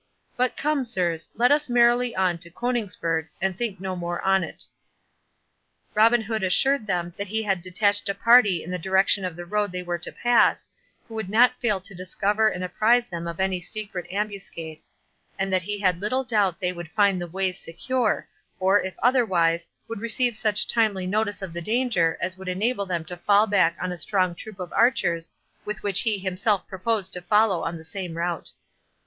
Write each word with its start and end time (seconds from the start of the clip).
—But 0.35 0.57
come, 0.57 0.83
sirs, 0.83 1.29
let 1.35 1.51
us 1.51 1.69
merrily 1.69 2.15
on 2.15 2.39
to 2.39 2.49
Coningsburgh, 2.49 3.29
and 3.39 3.55
think 3.55 3.79
no 3.79 3.95
more 3.95 4.19
on't." 4.23 4.63
Robin 5.93 6.21
Hood 6.23 6.41
assured 6.41 6.87
them 6.87 7.13
that 7.17 7.27
he 7.27 7.43
had 7.43 7.61
detached 7.61 8.09
a 8.09 8.15
party 8.15 8.63
in 8.63 8.71
the 8.71 8.79
direction 8.79 9.23
of 9.23 9.35
the 9.35 9.45
road 9.45 9.71
they 9.71 9.83
were 9.83 9.99
to 9.99 10.11
pass, 10.11 10.67
who 11.07 11.13
would 11.13 11.29
not 11.29 11.53
fail 11.61 11.79
to 11.81 11.93
discover 11.93 12.49
and 12.49 12.63
apprize 12.63 13.05
them 13.05 13.27
of 13.27 13.39
any 13.39 13.59
secret 13.61 14.11
ambuscade; 14.11 14.79
and 15.37 15.53
that 15.53 15.61
he 15.61 15.77
had 15.79 16.01
little 16.01 16.23
doubt 16.23 16.59
they 16.59 16.73
would 16.73 16.89
find 16.89 17.21
the 17.21 17.27
ways 17.27 17.59
secure, 17.59 18.27
or, 18.59 18.81
if 18.81 18.95
otherwise, 19.03 19.67
would 19.87 20.01
receive 20.01 20.35
such 20.35 20.67
timely 20.67 21.05
notice 21.05 21.43
of 21.43 21.53
the 21.53 21.61
danger 21.61 22.17
as 22.19 22.39
would 22.39 22.47
enable 22.49 22.87
them 22.87 23.05
to 23.05 23.15
fall 23.17 23.45
back 23.45 23.77
on 23.79 23.91
a 23.91 23.97
strong 23.99 24.33
troop 24.33 24.59
of 24.59 24.73
archers, 24.73 25.31
with 25.63 25.83
which 25.83 25.99
he 26.01 26.17
himself 26.17 26.67
proposed 26.67 27.13
to 27.13 27.21
follow 27.21 27.61
on 27.61 27.77
the 27.77 27.83
same 27.83 28.17
route. 28.17 28.49